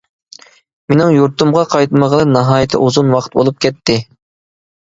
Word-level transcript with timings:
مېنىڭ 0.93 1.11
يۇرتۇمغا 1.15 1.65
قايتمىغىلى 1.73 2.27
ناھايىتى 2.31 2.81
ئۇزۇن 2.87 3.15
ۋاقىت 3.17 3.39
بولۇپ 3.39 3.61
كەتتى. 3.67 3.99